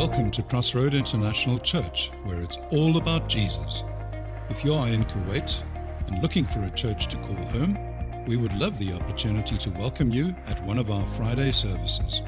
[0.00, 3.84] Welcome to Crossroad International Church, where it's all about Jesus.
[4.48, 5.62] If you are in Kuwait
[6.06, 7.78] and looking for a church to call home,
[8.26, 12.22] we would love the opportunity to welcome you at one of our Friday services.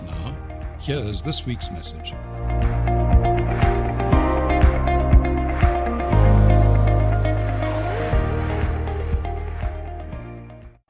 [0.00, 0.38] Now,
[0.80, 2.14] here is this week's message.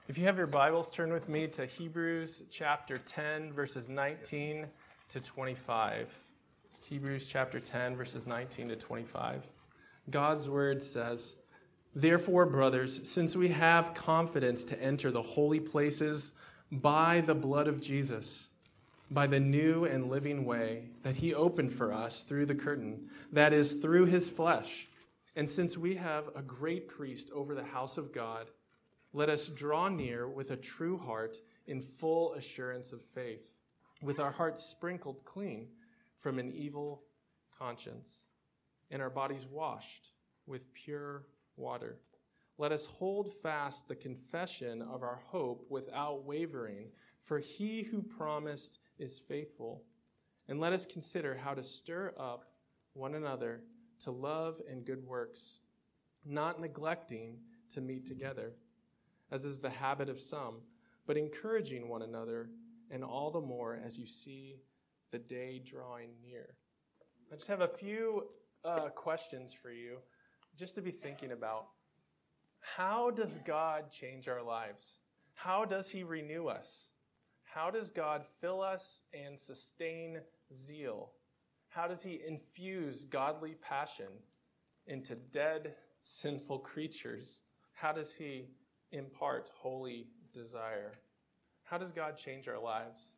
[0.06, 4.68] If you have your Bibles, turn with me to Hebrews chapter 10, verses 19
[5.12, 6.10] to 25.
[6.88, 9.44] Hebrews chapter 10, verses 19 to 25.
[10.08, 11.34] God's word says,
[11.94, 16.32] Therefore, brothers, since we have confidence to enter the holy places
[16.70, 18.48] by the blood of Jesus,
[19.10, 23.52] by the new and living way that he opened for us through the curtain, that
[23.52, 24.88] is, through his flesh,
[25.36, 28.46] and since we have a great priest over the house of God,
[29.12, 31.36] let us draw near with a true heart
[31.66, 33.51] in full assurance of faith,
[34.02, 35.68] with our hearts sprinkled clean
[36.18, 37.04] from an evil
[37.56, 38.22] conscience,
[38.90, 40.08] and our bodies washed
[40.46, 41.24] with pure
[41.56, 41.98] water.
[42.58, 46.88] Let us hold fast the confession of our hope without wavering,
[47.22, 49.84] for he who promised is faithful.
[50.48, 52.44] And let us consider how to stir up
[52.94, 53.62] one another
[54.00, 55.60] to love and good works,
[56.24, 57.38] not neglecting
[57.72, 58.52] to meet together,
[59.30, 60.56] as is the habit of some,
[61.06, 62.50] but encouraging one another,
[62.92, 64.60] and all the more as you see
[65.10, 66.54] the day drawing near.
[67.32, 68.28] I just have a few
[68.64, 69.96] uh, questions for you,
[70.56, 71.68] just to be thinking about.
[72.60, 74.98] How does God change our lives?
[75.34, 76.90] How does He renew us?
[77.42, 80.20] How does God fill us and sustain
[80.54, 81.10] zeal?
[81.68, 84.12] How does He infuse godly passion
[84.86, 87.40] into dead, sinful creatures?
[87.72, 88.50] How does He
[88.92, 90.92] impart holy desire?
[91.72, 93.12] How does God change our lives?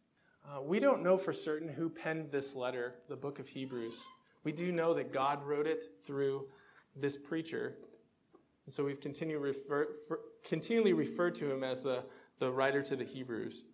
[0.47, 4.05] Uh, we don't know for certain who penned this letter, the book of Hebrews.
[4.45, 6.47] We do know that God wrote it through
[6.95, 7.75] this preacher.
[8.65, 9.89] And so we've continue refer,
[10.45, 12.05] continually referred to him as the,
[12.39, 13.65] the writer to the Hebrews.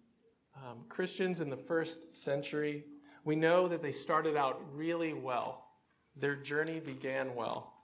[0.56, 2.86] Um, Christians in the first century,
[3.26, 5.66] we know that they started out really well.
[6.16, 7.74] Their journey began well.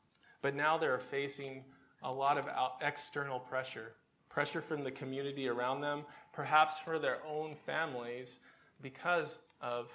[0.41, 1.63] But now they're facing
[2.03, 2.47] a lot of
[2.81, 3.97] external pressure
[4.37, 6.05] pressure from the community around them,
[6.35, 8.39] perhaps for their own families,
[8.83, 9.91] because of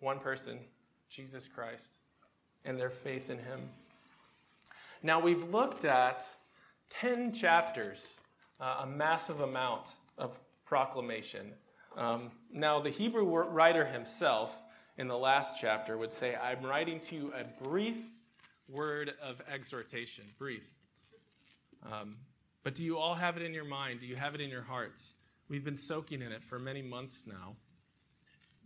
[0.00, 0.58] one person,
[1.10, 1.98] Jesus Christ,
[2.64, 3.68] and their faith in him.
[5.02, 6.26] Now, we've looked at
[6.88, 8.16] 10 chapters,
[8.58, 11.52] uh, a massive amount of proclamation.
[11.94, 14.58] Um, now, the Hebrew writer himself
[14.96, 17.98] in the last chapter would say, I'm writing to you a brief
[18.70, 20.24] word of exhortation.
[20.38, 20.64] Brief.
[21.84, 22.16] Um,
[22.62, 24.00] but do you all have it in your mind?
[24.00, 25.14] Do you have it in your hearts?
[25.48, 27.56] We've been soaking in it for many months now.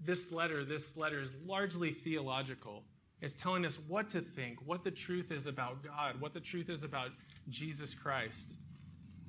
[0.05, 2.85] This letter, this letter is largely theological.
[3.23, 6.69] It's telling us what to think, what the truth is about God, what the truth
[6.69, 7.11] is about
[7.49, 8.55] Jesus Christ,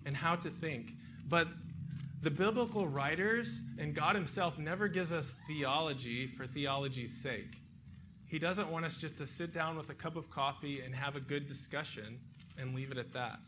[0.06, 0.92] and how to think.
[1.30, 1.48] But
[2.22, 7.56] the biblical writers and God Himself never gives us theology for theology's sake.
[8.28, 11.16] He doesn't want us just to sit down with a cup of coffee and have
[11.16, 12.20] a good discussion
[12.60, 13.40] and leave it at that.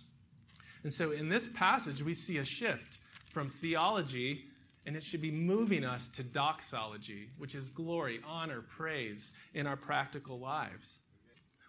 [0.84, 2.98] And so in this passage, we see a shift
[3.30, 4.46] from theology,
[4.86, 9.78] and it should be moving us to doxology, which is glory, honor, praise in our
[9.78, 11.02] practical lives.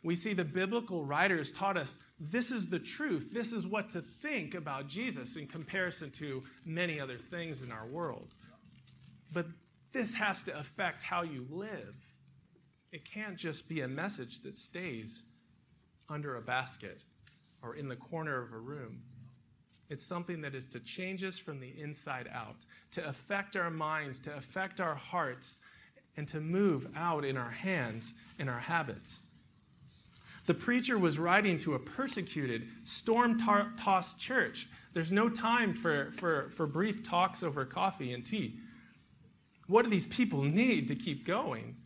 [0.03, 3.31] We see the biblical writers taught us this is the truth.
[3.33, 7.87] This is what to think about Jesus in comparison to many other things in our
[7.87, 8.35] world.
[9.33, 9.47] But
[9.93, 11.95] this has to affect how you live.
[12.93, 15.25] It can't just be a message that stays
[16.09, 17.03] under a basket
[17.63, 19.03] or in the corner of a room.
[19.89, 24.21] It's something that is to change us from the inside out, to affect our minds,
[24.21, 25.61] to affect our hearts,
[26.17, 29.23] and to move out in our hands and our habits.
[30.47, 34.69] The preacher was writing to a persecuted, storm tossed church.
[34.93, 38.55] There's no time for, for, for brief talks over coffee and tea.
[39.67, 41.77] What do these people need to keep going?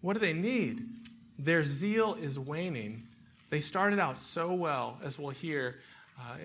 [0.00, 0.82] What do they need?
[1.38, 3.08] Their zeal is waning
[3.52, 5.76] they started out so well, as we'll hear.
[6.18, 6.36] Uh,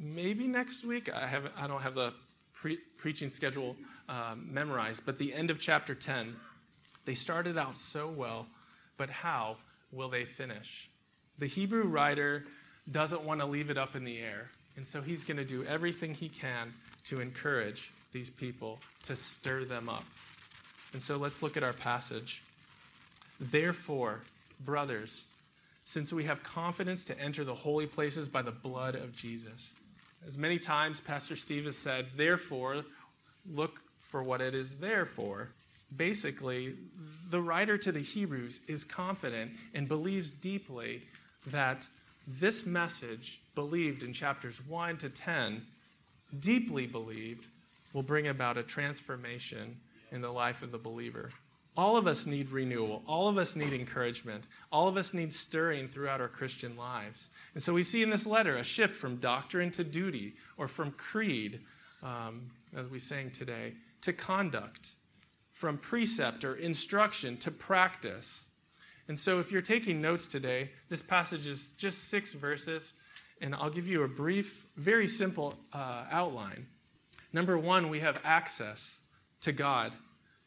[0.00, 2.14] maybe next week, I, have, I don't have the
[2.54, 3.76] pre- preaching schedule
[4.08, 6.34] um, memorized, but the end of chapter 10,
[7.04, 8.46] they started out so well,
[8.96, 9.58] but how
[9.92, 10.88] will they finish?
[11.38, 12.46] The Hebrew writer
[12.90, 14.48] doesn't want to leave it up in the air,
[14.78, 16.72] and so he's going to do everything he can
[17.04, 20.06] to encourage these people, to stir them up.
[20.94, 22.42] And so let's look at our passage.
[23.38, 24.20] Therefore,
[24.64, 25.26] brothers,
[25.84, 29.74] since we have confidence to enter the holy places by the blood of Jesus.
[30.26, 32.84] As many times Pastor Steve has said, therefore,
[33.48, 35.50] look for what it is there for.
[35.96, 36.74] basically,
[37.30, 41.02] the writer to the Hebrews is confident and believes deeply
[41.46, 41.86] that
[42.26, 45.62] this message, believed in chapters 1 to 10,
[46.40, 47.46] deeply believed,
[47.92, 49.76] will bring about a transformation
[50.10, 51.30] in the life of the believer.
[51.76, 53.02] All of us need renewal.
[53.06, 54.44] All of us need encouragement.
[54.70, 57.30] All of us need stirring throughout our Christian lives.
[57.54, 60.92] And so we see in this letter a shift from doctrine to duty, or from
[60.92, 61.60] creed,
[62.02, 64.92] um, as we sang today, to conduct,
[65.50, 68.44] from precept or instruction to practice.
[69.08, 72.92] And so if you're taking notes today, this passage is just six verses,
[73.40, 76.66] and I'll give you a brief, very simple uh, outline.
[77.32, 79.00] Number one, we have access
[79.40, 79.92] to God.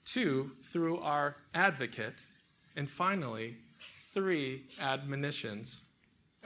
[0.07, 2.25] Two, through our advocate.
[2.75, 3.57] And finally,
[4.13, 5.81] three admonitions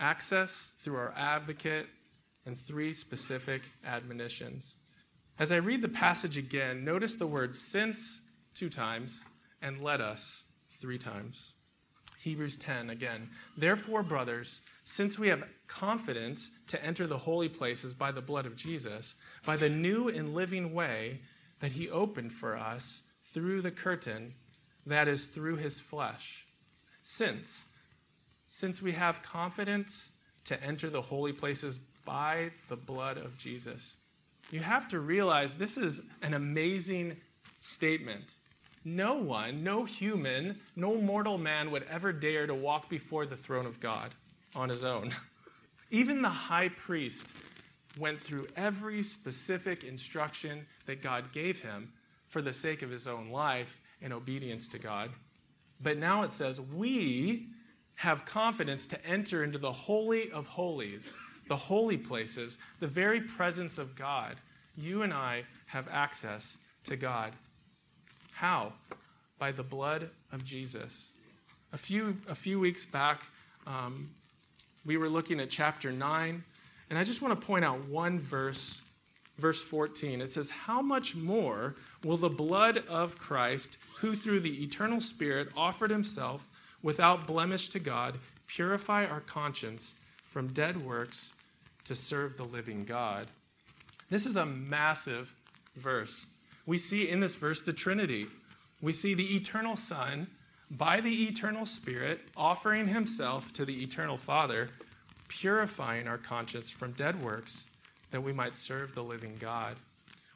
[0.01, 1.87] access through our advocate,
[2.45, 4.77] and three specific admonitions.
[5.37, 9.23] As I read the passage again, notice the word since two times
[9.61, 11.53] and let us three times.
[12.19, 13.29] Hebrews 10 again.
[13.55, 18.55] Therefore, brothers, since we have confidence to enter the holy places by the blood of
[18.55, 19.15] Jesus,
[19.45, 21.21] by the new and living way
[21.59, 24.33] that he opened for us through the curtain,
[24.85, 26.45] that is, through his flesh.
[27.01, 27.69] Since,
[28.47, 33.95] since we have confidence to enter the holy places by the blood of Jesus,
[34.51, 37.17] you have to realize this is an amazing
[37.61, 38.33] statement.
[38.83, 43.65] No one, no human, no mortal man would ever dare to walk before the throne
[43.65, 44.15] of God
[44.55, 45.11] on his own.
[45.91, 47.35] Even the high priest
[47.97, 51.91] went through every specific instruction that God gave him
[52.31, 55.11] for the sake of his own life and obedience to God.
[55.83, 57.47] But now it says, we
[57.95, 61.15] have confidence to enter into the Holy of Holies,
[61.49, 64.37] the holy places, the very presence of God.
[64.77, 67.33] You and I have access to God.
[68.31, 68.71] How?
[69.37, 71.11] By the blood of Jesus.
[71.73, 73.23] A few, a few weeks back,
[73.67, 74.09] um,
[74.85, 76.43] we were looking at chapter 9,
[76.89, 78.81] and I just want to point out one verse,
[79.37, 80.21] verse 14.
[80.21, 85.49] It says, How much more will the blood of Christ, who through the eternal Spirit
[85.55, 86.49] offered himself
[86.81, 88.17] without blemish to God,
[88.47, 91.35] purify our conscience from dead works
[91.85, 93.27] to serve the living God?
[94.09, 95.33] This is a massive
[95.75, 96.27] verse.
[96.65, 98.27] We see in this verse the Trinity.
[98.81, 100.27] We see the eternal Son
[100.69, 104.69] by the eternal Spirit offering himself to the eternal Father,
[105.27, 107.70] purifying our conscience from dead works
[108.11, 109.75] that we might serve the living God.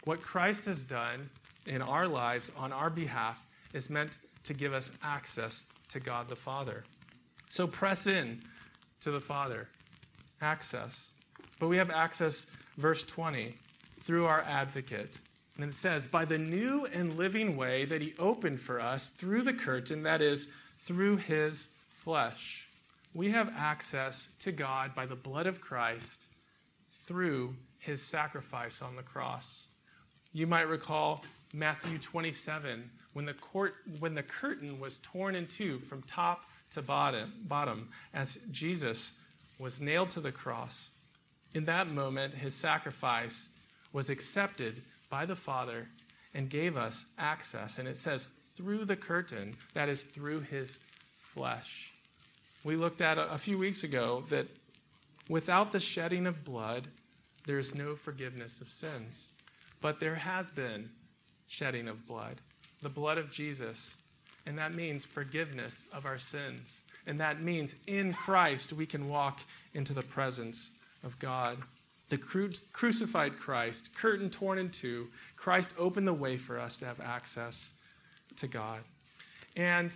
[0.05, 1.29] What Christ has done
[1.65, 6.35] in our lives on our behalf is meant to give us access to God the
[6.35, 6.83] Father.
[7.49, 8.41] So press in
[9.01, 9.67] to the Father.
[10.41, 11.11] Access.
[11.59, 13.55] But we have access, verse 20,
[14.01, 15.19] through our advocate.
[15.55, 19.43] And it says, by the new and living way that he opened for us through
[19.43, 22.67] the curtain, that is, through his flesh.
[23.13, 26.27] We have access to God by the blood of Christ
[26.91, 27.55] through
[27.85, 29.67] his sacrifice on the cross.
[30.33, 31.23] You might recall
[31.53, 36.81] Matthew 27, when the, court, when the curtain was torn in two from top to
[36.81, 39.19] bottom, bottom as Jesus
[39.59, 40.89] was nailed to the cross.
[41.53, 43.55] In that moment, his sacrifice
[43.93, 45.87] was accepted by the Father
[46.33, 47.77] and gave us access.
[47.77, 50.79] And it says, through the curtain, that is, through his
[51.19, 51.93] flesh.
[52.63, 54.47] We looked at a, a few weeks ago that
[55.29, 56.87] without the shedding of blood,
[57.45, 59.27] there is no forgiveness of sins.
[59.81, 60.89] But there has been
[61.47, 62.41] shedding of blood,
[62.81, 63.95] the blood of Jesus.
[64.45, 66.81] And that means forgiveness of our sins.
[67.07, 69.41] And that means in Christ we can walk
[69.73, 71.57] into the presence of God
[72.09, 76.85] the cru- crucified Christ, curtain torn in two, Christ opened the way for us to
[76.85, 77.71] have access
[78.37, 78.81] to God.
[79.55, 79.91] And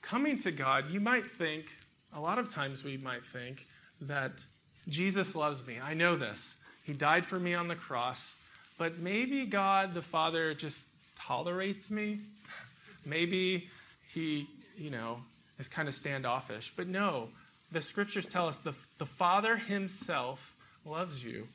[0.00, 1.76] coming to God, you might think,
[2.14, 3.66] a lot of times we might think
[4.00, 4.44] that
[4.88, 5.78] Jesus loves me.
[5.82, 6.61] I know this.
[6.84, 8.36] He died for me on the cross.
[8.78, 12.18] But maybe God the Father just tolerates me.
[13.04, 13.68] Maybe
[14.12, 15.18] he, you know,
[15.58, 16.72] is kind of standoffish.
[16.74, 17.28] But no,
[17.70, 21.46] the scriptures tell us the, the Father himself loves you.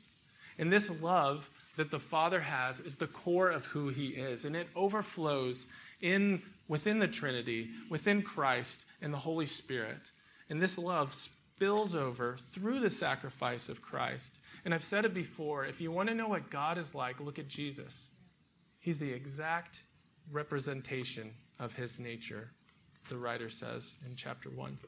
[0.58, 4.56] And this love that the Father has is the core of who he is, and
[4.56, 5.68] it overflows
[6.00, 10.10] in within the Trinity, within Christ and the Holy Spirit.
[10.50, 11.14] And this love
[11.58, 14.38] spills over through the sacrifice of Christ.
[14.64, 17.40] And I've said it before, if you want to know what God is like, look
[17.40, 18.06] at Jesus.
[18.78, 19.80] He's the exact
[20.30, 22.50] representation of his nature,
[23.08, 24.78] the writer says in chapter 1.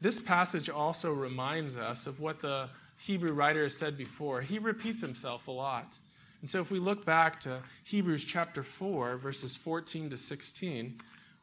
[0.00, 4.40] This passage also reminds us of what the Hebrew writer has said before.
[4.40, 5.98] He repeats himself a lot.
[6.40, 11.00] And so if we look back to Hebrews chapter 4, verses 14 to 16,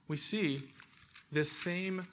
[0.08, 0.62] we see
[1.32, 2.08] this same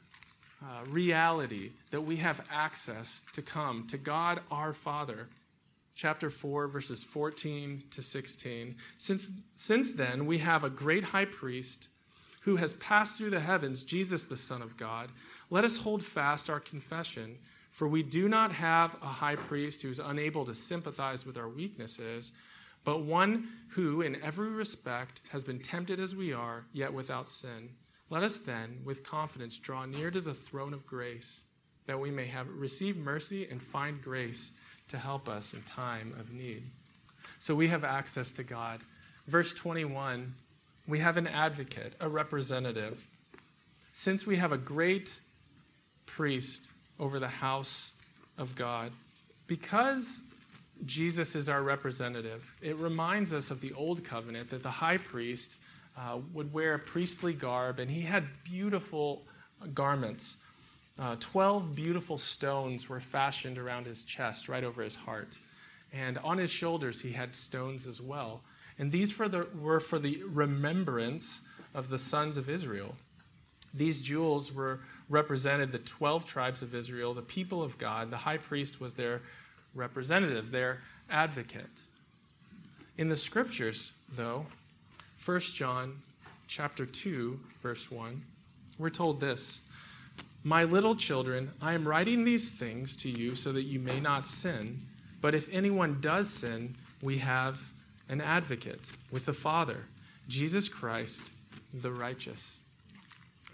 [0.62, 5.28] uh, reality that we have access to come to God our Father.
[5.94, 8.76] Chapter 4, verses 14 to 16.
[8.96, 11.88] Since, since then, we have a great high priest
[12.42, 15.10] who has passed through the heavens, Jesus, the Son of God.
[15.50, 17.38] Let us hold fast our confession,
[17.70, 21.48] for we do not have a high priest who is unable to sympathize with our
[21.48, 22.32] weaknesses,
[22.84, 27.70] but one who, in every respect, has been tempted as we are, yet without sin.
[28.12, 31.44] Let us then, with confidence, draw near to the throne of grace,
[31.86, 34.52] that we may have receive mercy and find grace
[34.88, 36.62] to help us in time of need.
[37.38, 38.80] So we have access to God.
[39.26, 40.34] Verse 21
[40.86, 43.06] we have an advocate, a representative.
[43.92, 45.18] Since we have a great
[46.04, 47.92] priest over the house
[48.36, 48.92] of God,
[49.46, 50.34] because
[50.84, 55.56] Jesus is our representative, it reminds us of the old covenant that the high priest
[55.96, 59.22] uh, would wear priestly garb and he had beautiful
[59.74, 60.38] garments.
[60.98, 65.38] Uh, Twelve beautiful stones were fashioned around his chest, right over his heart.
[65.92, 68.42] And on his shoulders, he had stones as well.
[68.78, 72.96] And these for the, were for the remembrance of the sons of Israel.
[73.74, 78.10] These jewels were represented the 12 tribes of Israel, the people of God.
[78.10, 79.22] The high priest was their
[79.74, 80.80] representative, their
[81.10, 81.82] advocate.
[82.96, 84.46] In the scriptures, though,
[85.24, 86.00] 1 John
[86.48, 88.22] chapter 2, verse 1,
[88.76, 89.62] we're told this
[90.42, 94.26] My little children, I am writing these things to you so that you may not
[94.26, 94.82] sin.
[95.20, 97.70] But if anyone does sin, we have
[98.08, 99.84] an advocate with the Father,
[100.26, 101.30] Jesus Christ,
[101.72, 102.58] the righteous.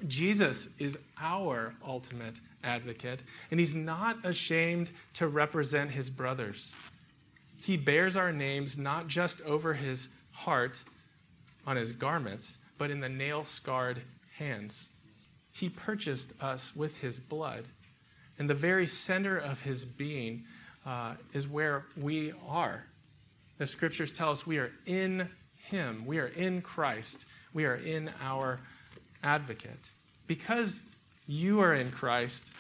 [0.07, 6.75] Jesus is our ultimate advocate, and he's not ashamed to represent his brothers.
[7.63, 10.83] He bears our names not just over his heart
[11.69, 14.01] on his garments, but in the nail scarred
[14.39, 14.89] hands.
[15.53, 17.67] He purchased us with his blood.
[18.39, 20.45] And the very center of his being
[20.87, 22.87] uh, is where we are.
[23.59, 28.11] The scriptures tell us we are in him, we are in Christ, we are in
[28.23, 28.61] our
[29.23, 29.91] advocate.
[30.27, 30.81] Because
[31.27, 32.55] you are in Christ,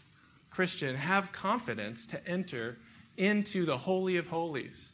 [0.51, 2.77] Christian, have confidence to enter
[3.17, 4.93] into the Holy of Holies.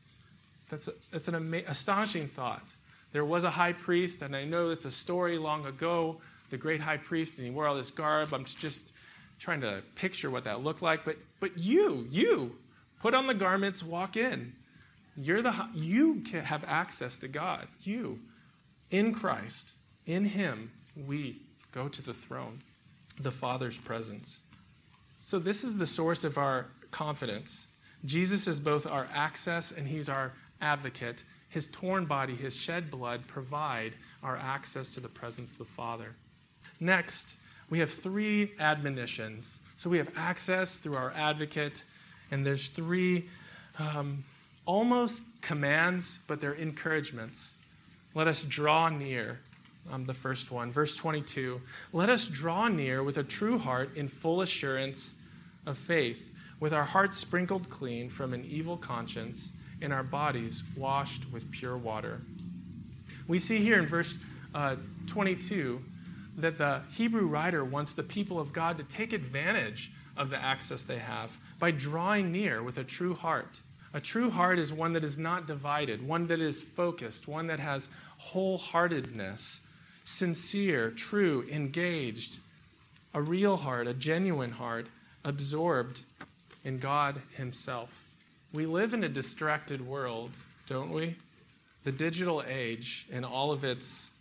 [0.70, 2.70] That's, a, that's an ama- astonishing thought.
[3.14, 6.80] There was a high priest, and I know it's a story long ago, the great
[6.80, 8.34] high priest, and he wore all this garb.
[8.34, 8.92] I'm just
[9.38, 11.04] trying to picture what that looked like.
[11.04, 12.56] But, but you, you,
[13.00, 14.54] put on the garments, walk in.
[15.16, 17.68] You're the, you have access to God.
[17.82, 18.18] You,
[18.90, 19.74] in Christ,
[20.06, 21.40] in Him, we
[21.70, 22.62] go to the throne,
[23.20, 24.40] the Father's presence.
[25.14, 27.68] So, this is the source of our confidence.
[28.04, 31.22] Jesus is both our access and He's our advocate.
[31.54, 33.92] His torn body, His shed blood provide
[34.24, 36.16] our access to the presence of the Father.
[36.80, 37.38] Next,
[37.70, 39.60] we have three admonitions.
[39.76, 41.84] So, we have access through our advocate,
[42.32, 43.26] and there's three.
[43.78, 44.24] Um,
[44.66, 47.56] almost commands, but they're encouragements.
[48.14, 49.38] Let us draw near.
[49.92, 51.60] Um, the first one, verse 22.
[51.92, 55.20] Let us draw near with a true heart in full assurance
[55.66, 61.30] of faith, with our hearts sprinkled clean from an evil conscience and our bodies washed
[61.32, 62.20] with pure water.
[63.26, 64.76] We see here in verse uh,
[65.06, 65.82] 22
[66.36, 70.82] that the Hebrew writer wants the people of God to take advantage of the access
[70.82, 73.60] they have by drawing near with a true heart.
[73.92, 77.60] A true heart is one that is not divided, one that is focused, one that
[77.60, 77.90] has
[78.32, 79.60] wholeheartedness,
[80.02, 82.38] sincere, true, engaged.
[83.12, 84.88] A real heart, a genuine heart,
[85.24, 86.00] absorbed
[86.64, 88.10] in God Himself.
[88.54, 90.30] We live in a distracted world,
[90.66, 91.16] don't we?
[91.82, 94.16] The digital age and all of its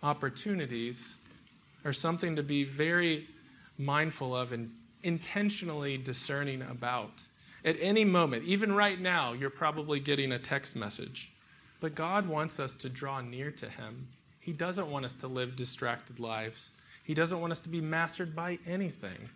[0.00, 1.16] opportunities
[1.84, 3.26] are something to be very
[3.76, 4.70] mindful of and
[5.02, 7.24] intentionally discerning about.
[7.64, 11.32] At any moment, even right now, you're probably getting a text message.
[11.80, 14.06] But God wants us to draw near to Him.
[14.38, 16.70] He doesn't want us to live distracted lives.
[17.02, 19.30] He doesn't want us to be mastered by anything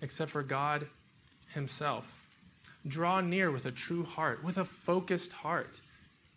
[0.00, 0.88] except for God
[1.54, 2.21] Himself.
[2.86, 5.80] Draw near with a true heart, with a focused heart.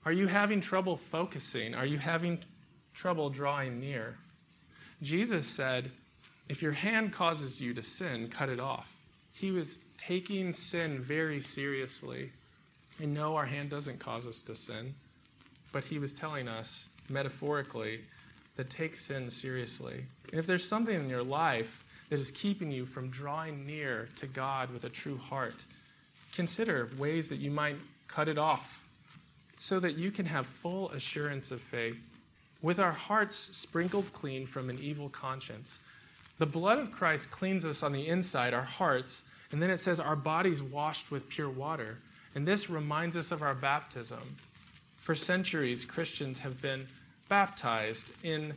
[0.06, 1.74] Are you having trouble focusing?
[1.74, 2.44] Are you having
[2.94, 4.18] trouble drawing near?
[5.02, 5.92] Jesus said,
[6.48, 8.96] If your hand causes you to sin, cut it off.
[9.32, 12.32] He was taking sin very seriously.
[13.02, 14.96] And no, our hand doesn't cause us to sin,
[15.72, 18.02] but he was telling us, metaphorically,
[18.56, 20.06] that take sin seriously.
[20.32, 24.28] And if there's something in your life that is keeping you from drawing near to
[24.28, 25.66] God with a true heart,
[26.36, 27.78] consider ways that you might
[28.08, 28.82] cut it off.
[29.58, 32.14] so that you can have full assurance of faith,
[32.62, 35.80] with our hearts sprinkled clean from an evil conscience.
[36.40, 40.00] The blood of Christ cleans us on the inside, our hearts, and then it says
[40.00, 42.00] our bodies washed with pure water.
[42.36, 44.36] And this reminds us of our baptism.
[44.98, 46.88] For centuries, Christians have been
[47.30, 48.54] baptized in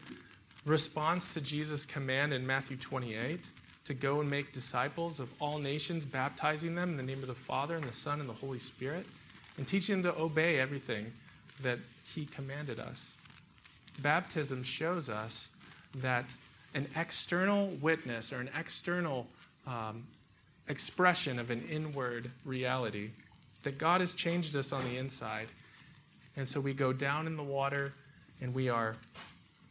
[0.66, 3.48] response to Jesus' command in Matthew 28
[3.88, 7.34] to go and make disciples of all nations, baptizing them in the name of the
[7.34, 9.06] Father and the Son and the Holy Spirit,
[9.56, 11.10] and teaching them to obey everything
[11.62, 11.78] that
[12.14, 13.14] He commanded us.
[14.00, 15.56] Baptism shows us
[15.94, 16.34] that
[16.74, 19.26] an external witness or an external
[19.66, 20.04] um,
[20.68, 23.08] expression of an inward reality,
[23.62, 25.48] that God has changed us on the inside.
[26.36, 27.94] And so we go down in the water
[28.42, 28.96] and we are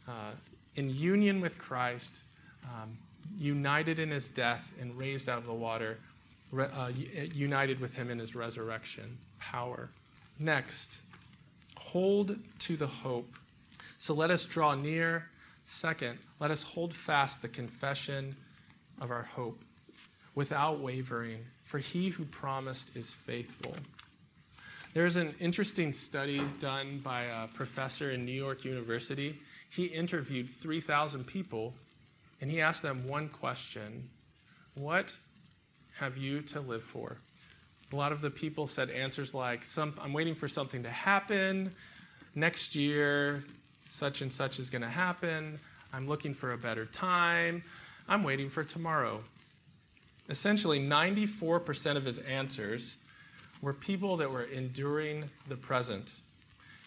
[0.08, 0.32] uh,
[0.74, 2.22] in union with Christ,
[2.64, 2.98] um,
[3.36, 5.98] united in his death and raised out of the water,
[6.56, 6.90] uh,
[7.34, 9.90] united with him in his resurrection power.
[10.38, 11.02] Next,
[11.76, 13.34] hold to the hope.
[13.98, 15.28] So let us draw near.
[15.64, 18.36] Second, let us hold fast the confession
[19.00, 19.60] of our hope
[20.34, 23.74] without wavering, for he who promised is faithful.
[24.94, 29.38] There's an interesting study done by a professor in New York University.
[29.68, 31.74] He interviewed 3,000 people
[32.40, 34.10] and he asked them one question
[34.74, 35.14] What
[35.96, 37.18] have you to live for?
[37.92, 41.72] A lot of the people said answers like, I'm waiting for something to happen.
[42.34, 43.42] Next year,
[43.80, 45.58] such and such is going to happen.
[45.92, 47.64] I'm looking for a better time.
[48.06, 49.22] I'm waiting for tomorrow.
[50.28, 53.02] Essentially, 94% of his answers
[53.62, 56.12] were people that were enduring the present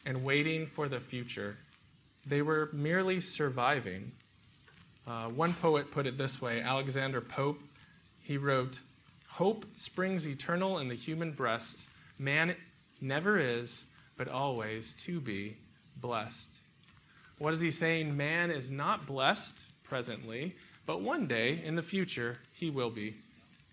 [0.06, 1.58] and waiting for the future.
[2.26, 4.12] They were merely surviving.
[5.08, 7.60] Uh, one poet put it this way Alexander Pope.
[8.22, 8.80] He wrote,
[9.28, 11.90] Hope springs eternal in the human breast.
[12.20, 12.56] Man
[13.00, 13.86] never is,
[14.18, 15.58] but always to be
[15.98, 16.58] blessed.
[17.38, 18.16] What is he saying?
[18.16, 20.56] Man is not blessed presently,
[20.86, 23.16] but one day in the future, he will be.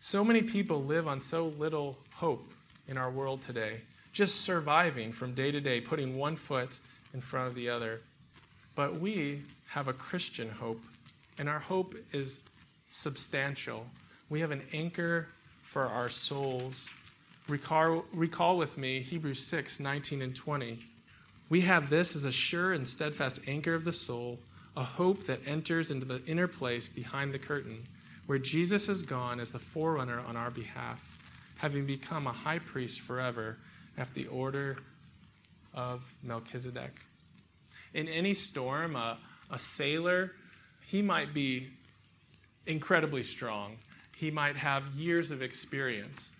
[0.01, 2.51] So many people live on so little hope
[2.87, 6.79] in our world today, just surviving from day to day, putting one foot
[7.12, 8.01] in front of the other.
[8.75, 10.81] But we have a Christian hope,
[11.38, 12.48] and our hope is
[12.87, 13.87] substantial.
[14.29, 15.29] We have an anchor
[15.62, 16.88] for our souls.
[17.48, 20.79] Recall, recall with me Hebrews 6 19 and 20.
[21.48, 24.38] We have this as a sure and steadfast anchor of the soul,
[24.77, 27.85] a hope that enters into the inner place behind the curtain,
[28.27, 31.18] where Jesus has gone as the forerunner on our behalf
[31.59, 33.59] having become a high priest forever
[33.96, 34.79] after the order
[35.74, 36.92] of Melchizedek.
[37.94, 39.18] In any storm, a,
[39.51, 40.33] a sailor,
[40.88, 41.68] he might be
[42.66, 43.77] incredibly strong.
[44.16, 46.33] He might have years of experience.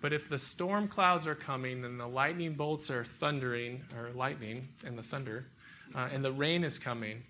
[0.00, 4.68] But if the storm clouds are coming and the lightning bolts are thundering, or lightning
[4.84, 5.48] and the thunder,
[5.94, 7.24] uh, and the rain is coming,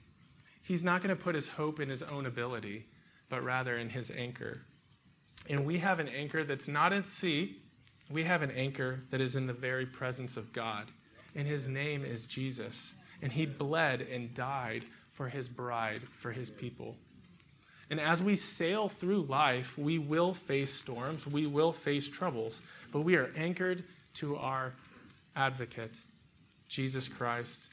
[0.62, 2.86] he's not going to put his hope in his own ability,
[3.28, 4.62] but rather in his anchor,
[5.48, 7.56] and we have an anchor that's not at sea.
[8.10, 10.90] We have an anchor that is in the very presence of God.
[11.34, 12.94] And his name is Jesus.
[13.22, 14.84] And he bled and died
[15.16, 16.94] for his bride, for his people.
[17.88, 22.61] And as we sail through life, we will face storms, we will face troubles,
[22.92, 23.83] but we are anchored
[24.14, 24.74] to our
[25.35, 25.98] advocate,
[26.68, 27.72] Jesus Christ.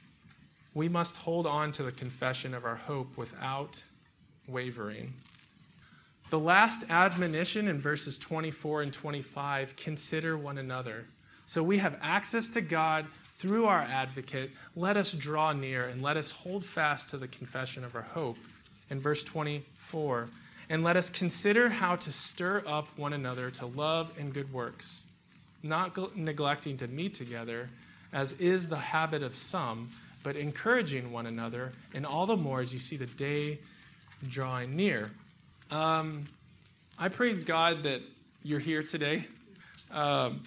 [0.74, 3.84] We must hold on to the confession of our hope without
[4.48, 5.14] wavering.
[6.30, 11.06] The last admonition in verses 24 and 25 consider one another.
[11.46, 13.06] So we have access to God
[13.44, 14.52] through our advocate.
[14.74, 18.38] Let us draw near and let us hold fast to the confession of our hope.
[18.90, 20.30] In verse 24,
[20.70, 25.02] and let us consider how to stir up one another to love and good works,
[25.62, 27.70] not neglecting to meet together,
[28.14, 29.90] as is the habit of some,
[30.24, 33.60] but encouraging one another, and all the more as you see the day
[34.30, 35.12] drawing near.
[35.70, 36.24] Um,
[36.98, 38.02] I praise God that
[38.42, 39.28] you're here today.
[39.92, 40.44] Um,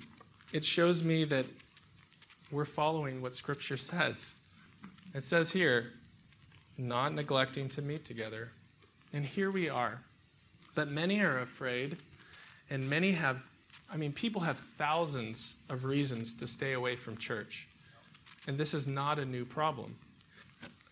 [0.52, 1.44] it shows me that
[2.50, 4.36] we're following what Scripture says.
[5.14, 5.92] It says here,
[6.78, 8.52] not neglecting to meet together.
[9.12, 10.02] And here we are.
[10.74, 11.96] But many are afraid,
[12.68, 13.46] and many have,
[13.90, 17.66] I mean, people have thousands of reasons to stay away from church.
[18.46, 19.96] And this is not a new problem.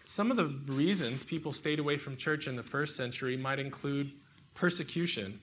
[0.05, 4.11] Some of the reasons people stayed away from church in the first century might include
[4.55, 5.41] persecution.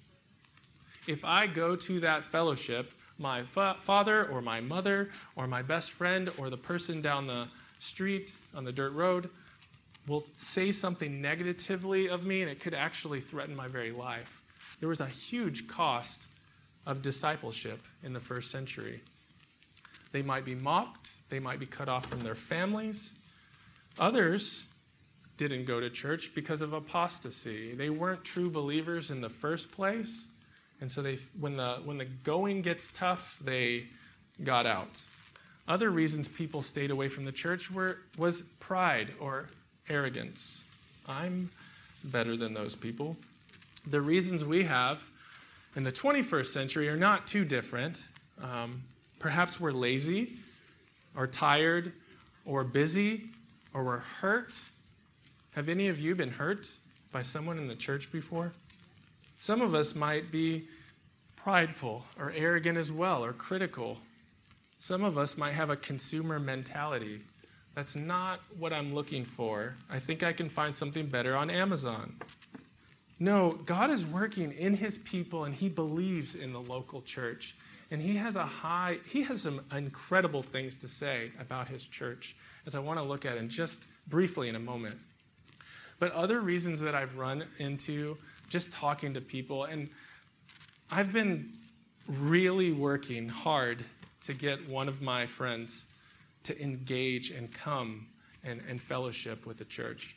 [1.07, 5.91] If I go to that fellowship, my fa- father or my mother or my best
[5.91, 7.47] friend or the person down the
[7.79, 9.29] street on the dirt road
[10.07, 14.41] will say something negatively of me and it could actually threaten my very life.
[14.79, 16.25] There was a huge cost
[16.85, 19.01] of discipleship in the first century.
[20.11, 23.13] They might be mocked they might be cut off from their families.
[23.97, 24.71] Others
[25.37, 27.73] didn't go to church because of apostasy.
[27.73, 30.27] They weren't true believers in the first place.
[30.81, 33.85] And so they when the when the going gets tough, they
[34.43, 35.03] got out.
[35.67, 39.49] Other reasons people stayed away from the church were was pride or
[39.87, 40.63] arrogance.
[41.07, 41.51] I'm
[42.03, 43.15] better than those people.
[43.85, 45.03] The reasons we have
[45.75, 48.05] in the 21st century are not too different.
[48.41, 48.83] Um,
[49.19, 50.33] perhaps we're lazy,
[51.15, 51.93] or tired,
[52.45, 53.25] or busy,
[53.73, 54.61] or we're hurt.
[55.55, 56.69] Have any of you been hurt
[57.11, 58.53] by someone in the church before?
[59.41, 60.67] Some of us might be
[61.35, 63.97] prideful or arrogant as well, or critical.
[64.77, 67.21] Some of us might have a consumer mentality.
[67.73, 69.77] That's not what I'm looking for.
[69.89, 72.17] I think I can find something better on Amazon.
[73.17, 77.55] No, God is working in his people and he believes in the local church.
[77.89, 82.35] And he has a high, he has some incredible things to say about his church,
[82.67, 84.97] as I want to look at in just briefly in a moment.
[85.97, 88.19] But other reasons that I've run into
[88.51, 89.89] just talking to people, and
[90.91, 91.53] I've been
[92.05, 93.83] really working hard
[94.23, 95.93] to get one of my friends
[96.43, 98.07] to engage and come
[98.43, 100.15] and, and fellowship with the church.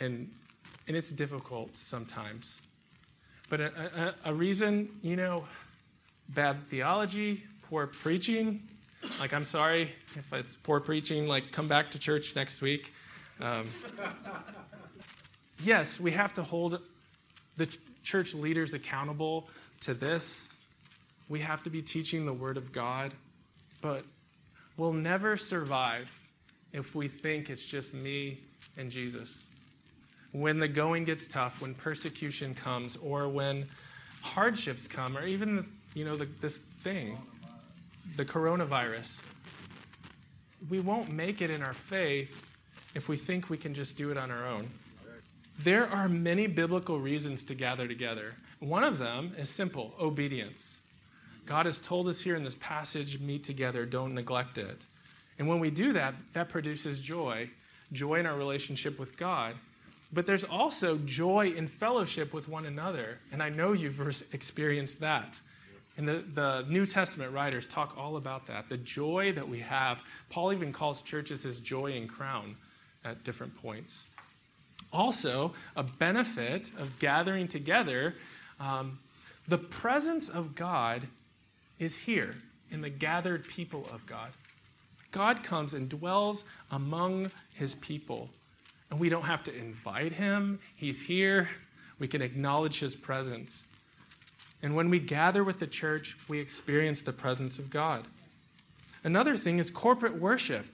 [0.00, 0.30] And
[0.88, 2.60] and it's difficult sometimes.
[3.50, 5.44] But a, a, a reason, you know,
[6.30, 8.60] bad theology, poor preaching.
[9.20, 12.92] Like, I'm sorry if it's poor preaching, like, come back to church next week.
[13.40, 13.66] Um,
[15.62, 16.80] yes, we have to hold
[17.58, 17.68] the
[18.02, 19.48] church leaders accountable
[19.80, 20.52] to this.
[21.28, 23.12] We have to be teaching the Word of God,
[23.82, 24.04] but
[24.78, 26.18] we'll never survive
[26.72, 28.38] if we think it's just me
[28.78, 29.44] and Jesus
[30.32, 33.66] when the going gets tough, when persecution comes, or when
[34.22, 37.18] hardships come, or even you know the, this thing,
[38.16, 39.22] the coronavirus,
[40.68, 42.50] we won't make it in our faith
[42.94, 44.68] if we think we can just do it on our own.
[45.58, 48.34] There are many biblical reasons to gather together.
[48.60, 50.80] One of them is simple obedience.
[51.46, 54.86] God has told us here in this passage meet together, don't neglect it.
[55.38, 57.50] And when we do that, that produces joy
[57.90, 59.54] joy in our relationship with God
[60.12, 63.18] but there's also joy in fellowship with one another.
[63.30, 64.00] And I know you've
[64.32, 65.38] experienced that.
[65.96, 68.68] And the, the New Testament writers talk all about that.
[68.68, 70.00] The joy that we have.
[70.30, 72.56] Paul even calls churches his joy and crown
[73.04, 74.06] at different points.
[74.92, 78.14] Also, a benefit of gathering together,
[78.58, 78.98] um,
[79.46, 81.06] the presence of God
[81.78, 82.34] is here
[82.70, 84.30] in the gathered people of God.
[85.10, 88.28] God comes and dwells among his people.
[88.90, 91.48] And we don't have to invite him, he's here.
[91.98, 93.66] We can acknowledge his presence.
[94.62, 98.04] And when we gather with the church, we experience the presence of God.
[99.02, 100.66] Another thing is corporate worship.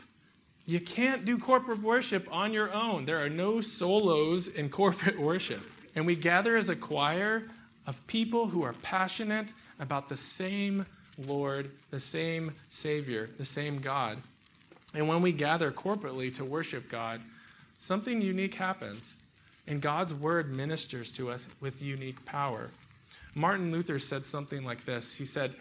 [0.67, 3.05] You can't do corporate worship on your own.
[3.05, 5.63] There are no solos in corporate worship.
[5.95, 7.45] And we gather as a choir
[7.87, 10.87] of people who are passionate about the same
[11.19, 14.19] Lord, the same Savior, the same God.
[14.95, 17.21] And when we gather corporately to worship God,
[17.79, 19.19] something unique happens,
[19.67, 22.71] and God's word ministers to us with unique power.
[23.35, 25.55] Martin Luther said something like this He said,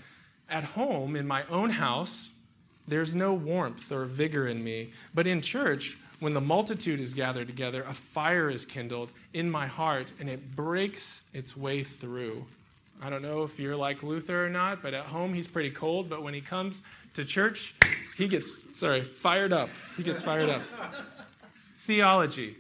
[0.50, 2.34] At home, in my own house,
[2.88, 7.48] there's no warmth or vigor in me, but in church, when the multitude is gathered
[7.48, 12.46] together, a fire is kindled in my heart and it breaks its way through.
[13.02, 16.10] I don't know if you're like Luther or not, but at home he's pretty cold,
[16.10, 16.82] but when he comes
[17.16, 17.76] to church,
[18.18, 19.70] he gets, sorry, fired up.
[19.98, 20.62] He gets fired up.
[21.80, 22.56] Theology.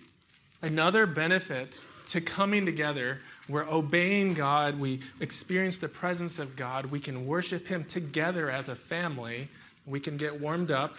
[0.61, 6.99] Another benefit to coming together, we're obeying God, we experience the presence of God, we
[6.99, 9.49] can worship Him together as a family,
[9.85, 10.95] we can get warmed up,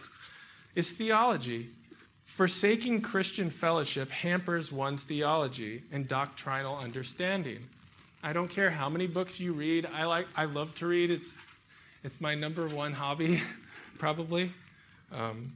[0.75, 1.68] is theology.
[2.27, 7.61] Forsaking Christian fellowship hampers one's theology and doctrinal understanding.
[8.23, 9.87] I don't care how many books you read.
[9.87, 11.11] I like I love to read.
[11.11, 11.38] It's
[12.03, 13.40] it's my number one hobby,
[13.99, 14.53] probably.
[15.12, 15.53] Um,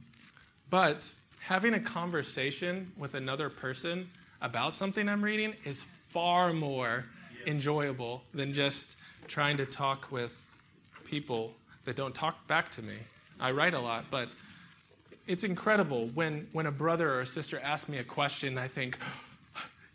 [0.69, 1.11] but
[1.41, 4.09] having a conversation with another person
[4.41, 7.05] about something I'm reading is far more
[7.45, 10.35] enjoyable than just trying to talk with
[11.05, 11.53] people
[11.85, 12.95] that don't talk back to me.
[13.39, 14.29] I write a lot, but
[15.27, 18.97] it's incredible when, when a brother or a sister asks me a question, I think,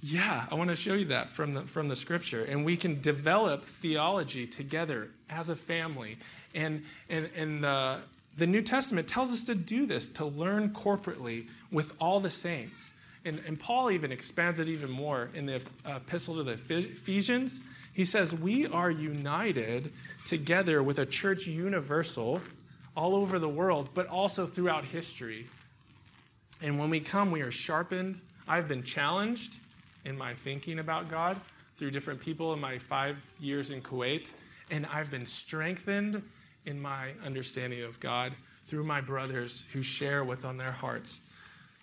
[0.00, 2.44] yeah, I want to show you that from the, from the scripture.
[2.44, 6.18] And we can develop theology together as a family.
[6.54, 7.98] And, and, and the,
[8.36, 12.94] the New Testament tells us to do this, to learn corporately with all the saints.
[13.24, 17.60] And, and Paul even expands it even more in the uh, epistle to the Ephesians.
[17.92, 19.92] He says, We are united
[20.26, 22.42] together with a church universal
[22.96, 25.46] all over the world, but also throughout history.
[26.62, 28.20] And when we come, we are sharpened.
[28.46, 29.56] I've been challenged
[30.04, 31.40] in my thinking about God
[31.76, 34.32] through different people in my five years in Kuwait,
[34.70, 36.22] and I've been strengthened
[36.66, 38.32] in my understanding of God
[38.66, 41.28] through my brothers who share what's on their hearts.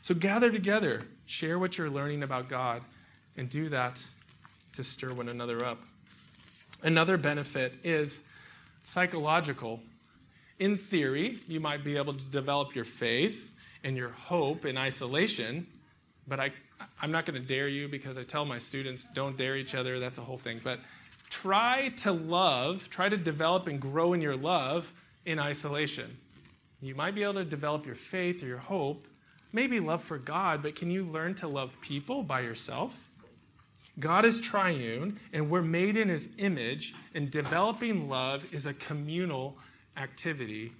[0.01, 2.81] So gather together, share what you're learning about God,
[3.37, 4.03] and do that
[4.73, 5.83] to stir one another up.
[6.83, 8.27] Another benefit is
[8.83, 9.79] psychological.
[10.61, 13.51] In theory, you might be able to develop your faith
[13.83, 15.65] and your hope in isolation,
[16.27, 16.51] but I,
[17.01, 19.99] I'm not going to dare you because I tell my students don't dare each other.
[19.99, 20.61] That's a whole thing.
[20.63, 20.79] But
[21.31, 24.93] try to love, try to develop and grow in your love
[25.25, 26.15] in isolation.
[26.79, 29.07] You might be able to develop your faith or your hope,
[29.51, 33.09] maybe love for God, but can you learn to love people by yourself?
[33.97, 39.57] God is triune, and we're made in his image, and developing love is a communal
[39.97, 40.71] activity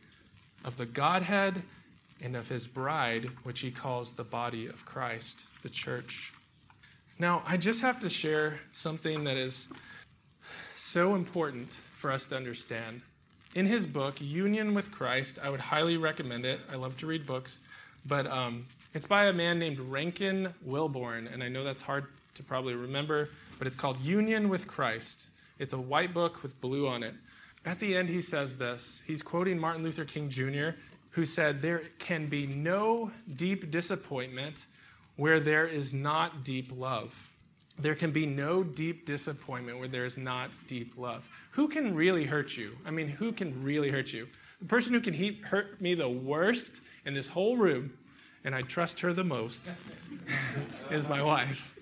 [0.63, 1.63] of the Godhead
[2.21, 6.33] and of his bride, which he calls the body of Christ, the church.
[7.17, 9.71] Now, I just have to share something that is
[10.75, 13.01] so important for us to understand.
[13.53, 16.59] In his book, Union with Christ, I would highly recommend it.
[16.71, 17.59] I love to read books,
[18.05, 22.43] but um, it's by a man named Rankin Wilbourne, and I know that's hard to
[22.43, 25.27] probably remember, but it's called Union with Christ.
[25.59, 27.13] It's a white book with blue on it.
[27.65, 29.03] At the end, he says this.
[29.05, 30.71] He's quoting Martin Luther King Jr.,
[31.11, 34.65] who said, There can be no deep disappointment
[35.15, 37.33] where there is not deep love.
[37.77, 41.29] There can be no deep disappointment where there is not deep love.
[41.51, 42.77] Who can really hurt you?
[42.85, 44.27] I mean, who can really hurt you?
[44.59, 47.97] The person who can hurt me the worst in this whole room,
[48.43, 49.71] and I trust her the most,
[50.91, 51.77] is my wife.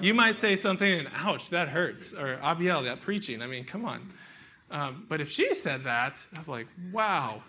[0.00, 2.12] You might say something and, ouch, that hurts.
[2.12, 3.42] Or, Abiel, that preaching.
[3.42, 4.12] I mean, come on.
[4.70, 7.42] Um, but if she said that, I'm like, wow,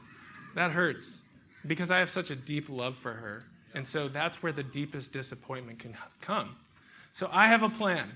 [0.56, 1.23] that hurts.
[1.65, 3.43] Because I have such a deep love for her.
[3.73, 6.56] And so that's where the deepest disappointment can come.
[7.13, 8.12] So I have a plan.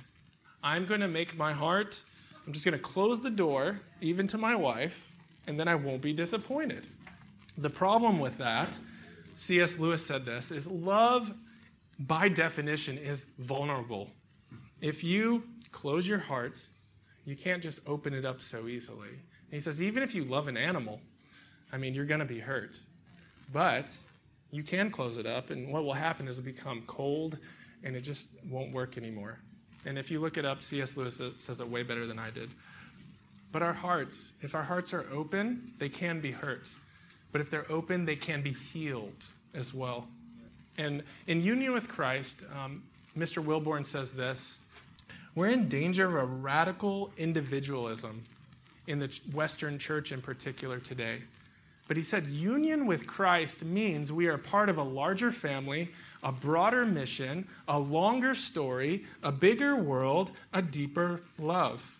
[0.63, 2.03] I'm going to make my heart,
[2.45, 5.11] I'm just going to close the door, even to my wife,
[5.47, 6.87] and then I won't be disappointed.
[7.57, 8.77] The problem with that,
[9.35, 9.79] C.S.
[9.79, 11.33] Lewis said this, is love,
[11.99, 14.09] by definition, is vulnerable.
[14.81, 16.61] If you close your heart,
[17.25, 19.09] you can't just open it up so easily.
[19.09, 21.01] And he says, even if you love an animal,
[21.71, 22.79] I mean, you're going to be hurt.
[23.53, 23.85] But
[24.51, 27.37] you can close it up, and what will happen is it'll become cold
[27.83, 29.39] and it just won't work anymore.
[29.85, 30.95] And if you look it up, C.S.
[30.95, 32.49] Lewis says it way better than I did.
[33.51, 36.69] But our hearts, if our hearts are open, they can be hurt.
[37.31, 40.07] But if they're open, they can be healed as well.
[40.77, 42.83] And in union with Christ, um,
[43.17, 43.43] Mr.
[43.43, 44.59] Wilbourne says this
[45.35, 48.23] we're in danger of a radical individualism
[48.87, 51.19] in the Western church in particular today.
[51.87, 55.89] But he said, union with Christ means we are part of a larger family,
[56.23, 61.99] a broader mission, a longer story, a bigger world, a deeper love.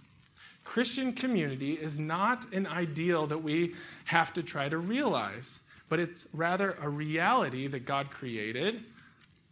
[0.64, 3.74] Christian community is not an ideal that we
[4.06, 8.84] have to try to realize, but it's rather a reality that God created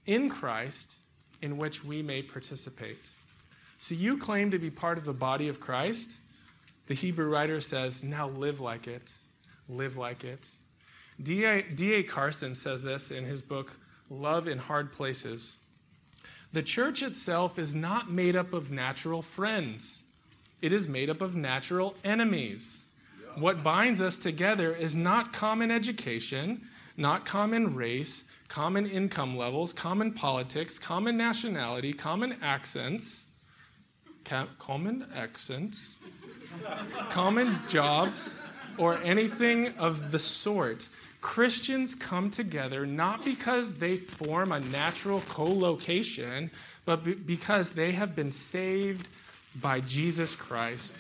[0.05, 0.95] in Christ
[1.41, 3.09] in which we may participate.
[3.81, 6.19] So you claim to be part of the body of Christ?
[6.87, 9.13] The Hebrew writer says, now live like it.
[9.69, 10.49] Live like it.
[11.21, 12.03] D.A.
[12.03, 13.77] Carson says this in his book,
[14.09, 15.57] Love in Hard Places.
[16.51, 20.03] The church itself is not made up of natural friends,
[20.61, 22.85] it is made up of natural enemies.
[23.35, 30.11] What binds us together is not common education, not common race, common income levels, common
[30.11, 33.28] politics, common nationality, common accents
[34.57, 35.99] common accents,
[37.09, 38.41] common jobs,
[38.77, 40.87] or anything of the sort.
[41.21, 46.49] Christians come together not because they form a natural co location,
[46.85, 49.07] but because they have been saved
[49.59, 50.97] by Jesus Christ.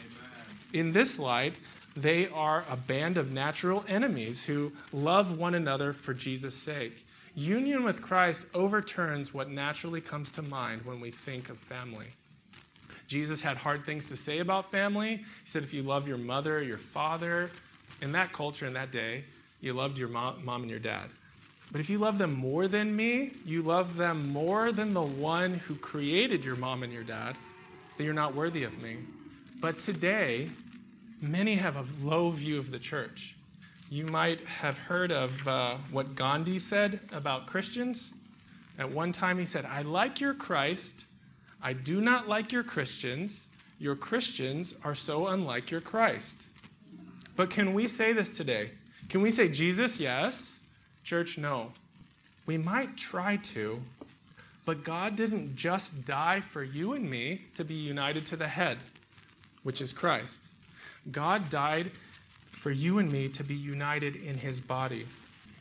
[0.73, 1.55] In this light,
[1.95, 7.05] they are a band of natural enemies who love one another for Jesus' sake.
[7.33, 12.07] Union with Christ overturns what naturally comes to mind when we think of family.
[13.09, 15.17] Jesus had hard things to say about family.
[15.17, 17.49] He said, if you love your mother or your father,
[18.01, 19.23] in that culture, in that day,
[19.61, 21.09] you loved your mom, mom and your dad.
[21.71, 25.55] But if you love them more than me, you love them more than the one
[25.55, 27.35] who created your mom and your dad,
[27.97, 28.97] then you're not worthy of me.
[29.59, 30.49] But today,
[31.19, 33.35] many have a low view of the church.
[33.89, 38.13] You might have heard of uh, what Gandhi said about Christians.
[38.77, 41.05] At one time, he said, I like your Christ,
[41.61, 43.49] I do not like your Christians.
[43.79, 46.47] Your Christians are so unlike your Christ.
[47.35, 48.71] But can we say this today?
[49.07, 49.99] Can we say Jesus?
[49.99, 50.63] Yes.
[51.03, 51.37] Church?
[51.37, 51.71] No.
[52.45, 53.81] We might try to,
[54.65, 58.77] but God didn't just die for you and me to be united to the head,
[59.63, 60.47] which is Christ.
[61.11, 61.91] God died
[62.51, 65.05] for you and me to be united in his body.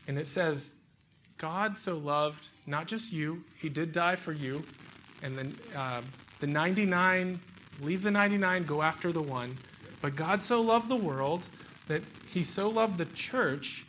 [0.07, 0.75] And it says,
[1.37, 4.65] God so loved not just you, he did die for you.
[5.23, 6.03] And then uh,
[6.41, 7.41] the 99,
[7.81, 9.57] leave the 99, go after the one.
[10.01, 11.47] But God so loved the world
[11.89, 13.85] that he so loved the church.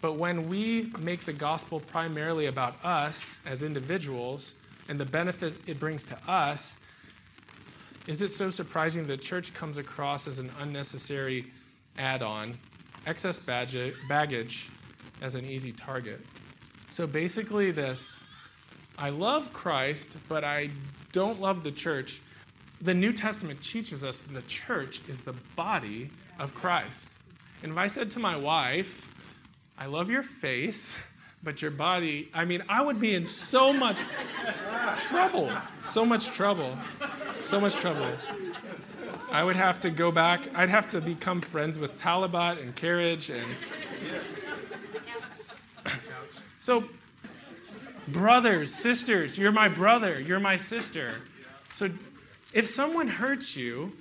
[0.00, 4.54] But when we make the gospel primarily about us as individuals
[4.88, 6.78] and the benefit it brings to us,
[8.06, 11.46] is it so surprising that church comes across as an unnecessary
[11.98, 12.56] add on,
[13.06, 14.70] excess baggage
[15.20, 16.20] as an easy target?
[16.90, 18.24] So basically, this
[18.98, 20.70] I love Christ, but I
[21.12, 22.20] don't love the church.
[22.80, 27.16] The New Testament teaches us that the church is the body of Christ.
[27.62, 29.14] And if I said to my wife,
[29.78, 30.98] I love your face,
[31.44, 34.00] but your body, I mean, I would be in so much
[35.08, 35.52] trouble.
[35.80, 36.76] So much trouble.
[37.38, 38.10] So much trouble.
[39.30, 43.30] I would have to go back, I'd have to become friends with Talibat and Carriage
[43.30, 43.46] and.
[46.58, 46.84] So,
[48.12, 51.14] brothers, sisters, you're my brother, you're my sister.
[51.72, 51.90] So,
[52.52, 53.92] if someone hurts you,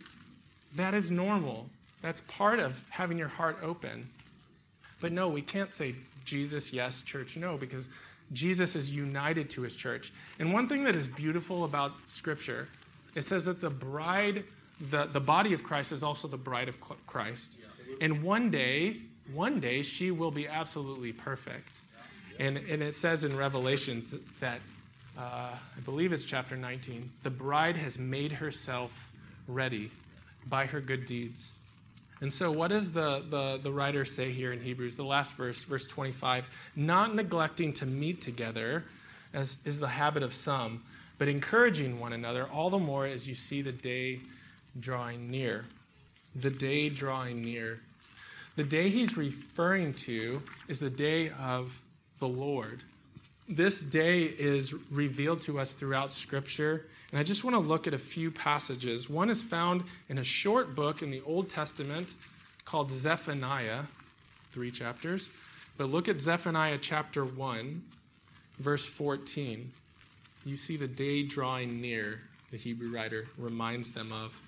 [0.76, 1.68] that is normal.
[2.02, 4.10] That's part of having your heart open.
[5.02, 7.90] But no, we can't say Jesus, yes, church, no, because
[8.34, 10.12] Jesus is united to his church.
[10.40, 12.68] And one thing that is beautiful about Scripture,
[13.16, 14.44] it says that the bride,
[14.80, 17.60] the, the body of Christ is also the bride of Christ.
[18.02, 18.98] And one day,
[19.34, 21.80] one day, she will be absolutely perfect.
[22.40, 24.06] And, and it says in Revelation
[24.40, 24.60] that,
[25.18, 29.12] uh, I believe it's chapter 19, the bride has made herself
[29.48, 29.92] ready
[30.48, 31.56] by her good deeds.
[32.20, 34.96] And so, what does the, the, the writer say here in Hebrews?
[34.96, 38.86] The last verse, verse 25 not neglecting to meet together,
[39.34, 40.84] as is the habit of some,
[41.18, 44.20] but encouraging one another, all the more as you see the day
[44.80, 45.66] drawing near.
[46.36, 47.80] The day drawing near.
[48.56, 51.82] The day he's referring to is the day of
[52.20, 52.84] the Lord.
[53.48, 57.94] This day is revealed to us throughout Scripture and I just want to look at
[57.94, 59.10] a few passages.
[59.10, 62.16] One is found in a short book in the Old Testament
[62.66, 63.84] called Zephaniah,
[64.52, 65.32] three chapters.
[65.78, 67.82] But look at Zephaniah chapter 1,
[68.60, 69.72] verse 14.
[70.46, 74.42] You see the day drawing near, the Hebrew writer reminds them of.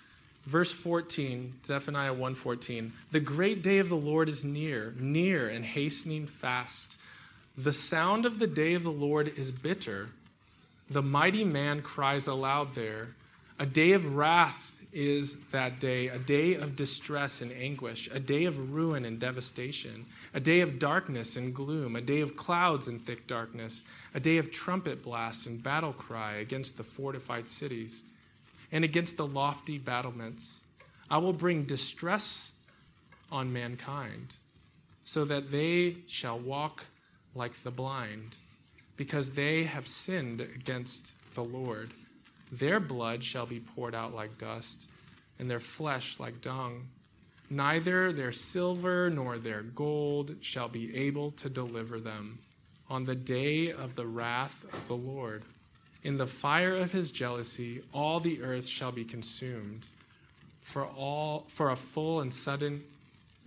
[0.45, 2.91] Verse 14, Zephaniah 1:14.
[3.11, 6.97] The great day of the Lord is near, near and hastening fast.
[7.59, 10.11] The sound of the day of the Lord is bitter.
[10.89, 13.09] The mighty man cries aloud there.
[13.59, 18.45] A day of wrath is that day, a day of distress and anguish, a day
[18.45, 23.01] of ruin and devastation, a day of darkness and gloom, a day of clouds and
[23.01, 23.81] thick darkness,
[24.15, 28.03] a day of trumpet blasts and battle cry against the fortified cities
[28.71, 30.61] and against the lofty battlements.
[31.11, 32.57] I will bring distress
[33.29, 34.35] on mankind
[35.03, 36.85] so that they shall walk
[37.35, 38.37] like the blind
[38.97, 41.91] because they have sinned against the Lord.
[42.51, 44.89] Their blood shall be poured out like dust,
[45.39, 46.87] and their flesh like dung.
[47.49, 52.39] Neither their silver nor their gold shall be able to deliver them
[52.89, 55.43] on the day of the wrath of the Lord.
[56.03, 59.85] In the fire of his jealousy, all the earth shall be consumed.
[60.61, 62.83] For, all, for a full and sudden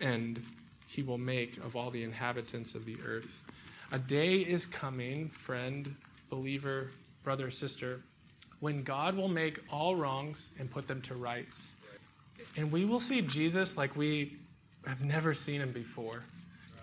[0.00, 0.42] end
[0.86, 3.44] he will make of all the inhabitants of the earth.
[3.92, 5.94] A day is coming, friend,
[6.30, 6.90] believer,
[7.24, 8.00] brother, sister,
[8.58, 11.74] when God will make all wrongs and put them to rights.
[12.56, 14.38] And we will see Jesus like we
[14.86, 16.24] have never seen him before.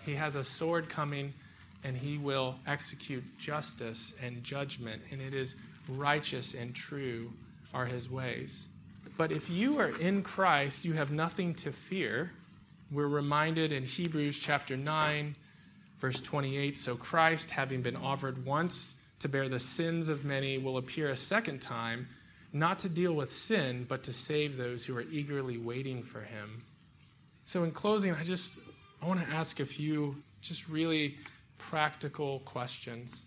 [0.06, 1.34] He has a sword coming
[1.82, 5.56] and he will execute justice and judgment, and it is
[5.88, 7.32] righteous and true
[7.74, 8.68] are his ways.
[9.16, 12.30] But if you are in Christ, you have nothing to fear.
[12.92, 15.34] We're reminded in Hebrews chapter 9
[16.00, 20.78] Verse 28 So Christ, having been offered once to bear the sins of many, will
[20.78, 22.08] appear a second time,
[22.52, 26.62] not to deal with sin, but to save those who are eagerly waiting for him.
[27.44, 28.60] So, in closing, I just
[29.02, 31.18] I want to ask a few just really
[31.58, 33.26] practical questions.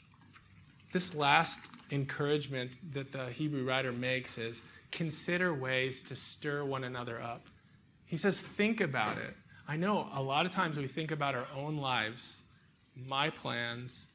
[0.91, 7.21] This last encouragement that the Hebrew writer makes is consider ways to stir one another
[7.21, 7.47] up.
[8.05, 9.35] He says, think about it.
[9.67, 12.42] I know a lot of times we think about our own lives
[12.95, 14.07] my plans,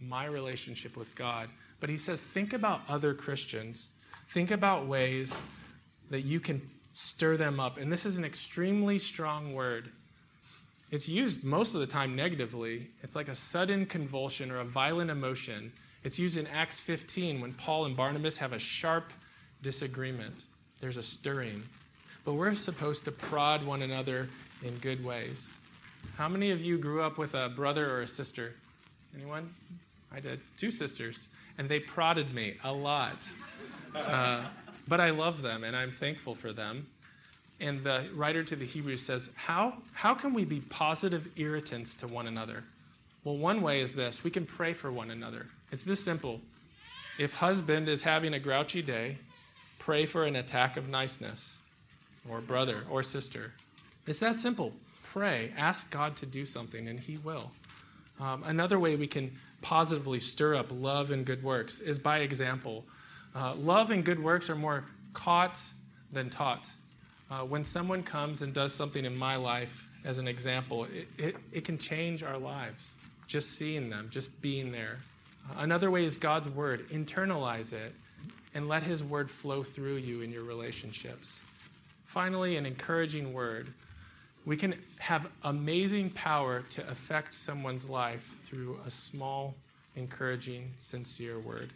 [0.00, 1.48] my relationship with God.
[1.80, 3.90] But he says, think about other Christians.
[4.28, 5.40] Think about ways
[6.10, 6.62] that you can
[6.92, 7.76] stir them up.
[7.76, 9.90] And this is an extremely strong word.
[10.90, 12.88] it's used most of the time negatively.
[13.02, 15.72] It's like a sudden convulsion or a violent emotion.
[16.04, 19.12] It's used in Acts 15 when Paul and Barnabas have a sharp
[19.60, 20.44] disagreement.
[20.80, 21.64] There's a stirring.
[22.24, 24.28] But we're supposed to prod one another
[24.62, 25.48] in good ways.
[26.16, 28.54] How many of you grew up with a brother or a sister?
[29.14, 29.52] Anyone?
[30.12, 30.40] I did.
[30.56, 31.28] Two sisters.
[31.58, 33.28] And they prodded me a lot.
[33.94, 34.44] Uh,
[34.88, 36.86] but I love them and I'm thankful for them.
[37.60, 42.08] And the writer to the Hebrews says, how, how can we be positive irritants to
[42.08, 42.64] one another?
[43.22, 45.46] Well, one way is this we can pray for one another.
[45.72, 46.40] It's this simple.
[47.18, 49.16] If husband is having a grouchy day,
[49.78, 51.60] pray for an attack of niceness,
[52.28, 53.52] or brother or sister.
[54.06, 54.72] It's that simple.
[55.14, 57.52] Pray, ask God to do something, and He will.
[58.18, 59.30] Um, another way we can
[59.62, 62.84] positively stir up love and good works is by example.
[63.32, 65.56] Uh, love and good works are more caught
[66.10, 66.68] than taught.
[67.30, 71.36] Uh, when someone comes and does something in my life, as an example, it, it,
[71.52, 72.90] it can change our lives.
[73.28, 74.98] Just seeing them, just being there.
[75.56, 76.88] Another way is God's word.
[76.88, 77.94] Internalize it
[78.52, 81.40] and let His word flow through you in your relationships.
[82.04, 83.72] Finally, an encouraging word.
[84.46, 89.54] We can have amazing power to affect someone's life through a small,
[89.96, 91.70] encouraging, sincere word.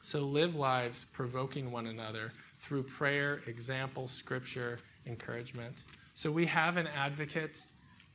[0.00, 5.84] So live lives provoking one another through prayer, example, scripture, encouragement.
[6.14, 7.62] So we have an advocate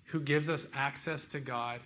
[0.05, 1.79] who gives us access to God.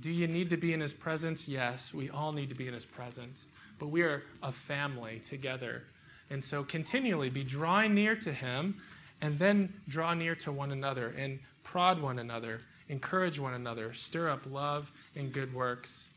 [0.00, 1.48] Do you need to be in his presence?
[1.48, 3.46] Yes, we all need to be in his presence.
[3.78, 5.84] But we are a family together.
[6.30, 8.80] And so continually be drawing near to him
[9.20, 14.28] and then draw near to one another and prod one another, encourage one another, stir
[14.28, 16.10] up love and good works.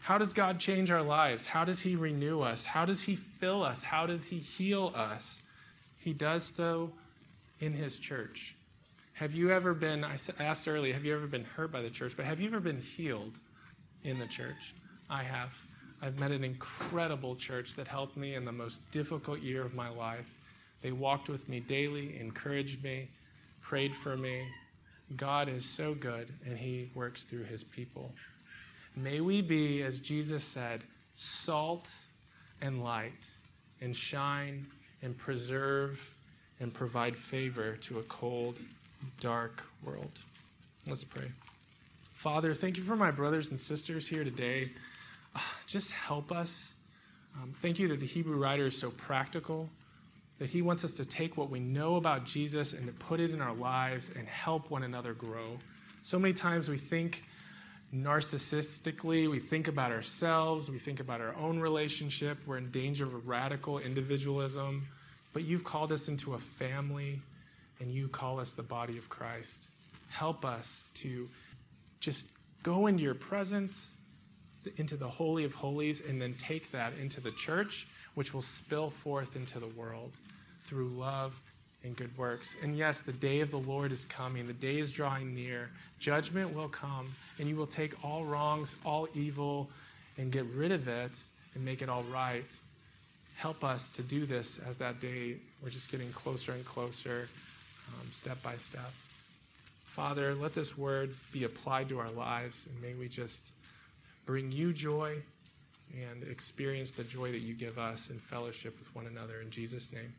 [0.00, 1.46] How does God change our lives?
[1.46, 2.66] How does He renew us?
[2.66, 3.84] How does He fill us?
[3.84, 5.42] How does He heal us?
[5.98, 6.90] He does so
[7.60, 8.56] in His church.
[9.14, 12.16] Have you ever been, I asked earlier, have you ever been hurt by the church?
[12.16, 13.38] But have you ever been healed
[14.02, 14.74] in the church?
[15.08, 15.56] I have.
[16.00, 19.88] I've met an incredible church that helped me in the most difficult year of my
[19.88, 20.34] life.
[20.82, 23.08] They walked with me daily, encouraged me,
[23.60, 24.46] prayed for me.
[25.16, 28.12] God is so good, and He works through His people.
[28.96, 30.82] May we be, as Jesus said,
[31.14, 31.92] salt
[32.60, 33.30] and light,
[33.80, 34.66] and shine
[35.02, 36.14] and preserve
[36.60, 38.60] and provide favor to a cold,
[39.20, 40.18] dark world.
[40.88, 41.30] Let's pray.
[42.14, 44.70] Father, thank you for my brothers and sisters here today.
[45.34, 46.74] Uh, just help us.
[47.34, 49.68] Um, thank you that the Hebrew writer is so practical,
[50.42, 53.30] that he wants us to take what we know about Jesus and to put it
[53.30, 55.56] in our lives and help one another grow.
[56.02, 57.22] So many times we think
[57.94, 63.28] narcissistically, we think about ourselves, we think about our own relationship, we're in danger of
[63.28, 64.88] radical individualism.
[65.32, 67.20] But you've called us into a family,
[67.78, 69.70] and you call us the body of Christ.
[70.10, 71.28] Help us to
[72.00, 73.96] just go into your presence,
[74.76, 78.90] into the Holy of Holies, and then take that into the church, which will spill
[78.90, 80.12] forth into the world
[80.62, 81.40] through love
[81.84, 82.56] and good works.
[82.62, 84.46] And yes, the day of the Lord is coming.
[84.46, 85.70] The day is drawing near.
[85.98, 89.70] Judgment will come, and you will take all wrongs, all evil,
[90.16, 91.18] and get rid of it
[91.54, 92.56] and make it all right.
[93.36, 97.28] Help us to do this as that day, we're just getting closer and closer,
[97.88, 98.92] um, step by step.
[99.86, 103.52] Father, let this word be applied to our lives, and may we just
[104.24, 105.16] bring you joy
[105.94, 109.40] and experience the joy that you give us in fellowship with one another.
[109.40, 110.12] In Jesus' name,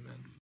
[0.00, 0.27] amen.